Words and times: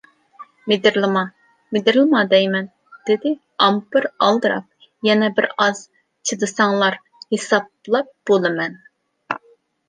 -مىدىرلىما، 0.69 1.21
مىدىرلىما 1.75 2.21
دەيمەن! 2.31 2.69
-دېدى 3.09 3.33
ئامپېر 3.65 4.07
ئالدىراپ، 4.29 4.87
-يەنە 5.09 5.29
بىر 5.41 5.49
ئاز 5.59 5.83
چىدىساڭلا 6.31 6.89
ھېسابلاپ 7.37 8.11
بولىمەن! 8.33 8.81